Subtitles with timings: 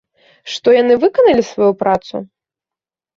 [0.53, 2.15] Што яны выканалі сваю працу?